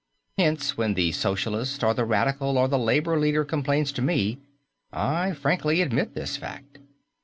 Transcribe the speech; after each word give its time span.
Hence, 0.39 0.75
when 0.75 0.95
the 0.95 1.11
socialist 1.11 1.83
or 1.83 1.93
the 1.93 2.05
radical 2.05 2.57
or 2.57 2.67
the 2.67 2.79
labour 2.79 3.19
leader 3.19 3.45
complains 3.45 3.91
to 3.91 4.01
me, 4.01 4.39
I 4.91 5.33
frankly 5.33 5.79
admit 5.83 6.15
this 6.15 6.37
fact. 6.37 6.79